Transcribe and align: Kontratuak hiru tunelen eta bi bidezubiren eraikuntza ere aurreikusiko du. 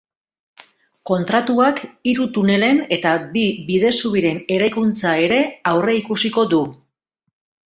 Kontratuak 1.09 1.81
hiru 2.11 2.25
tunelen 2.37 2.81
eta 2.97 3.11
bi 3.35 3.43
bidezubiren 3.67 4.41
eraikuntza 4.57 5.13
ere 5.27 5.39
aurreikusiko 5.75 6.49
du. 6.57 6.65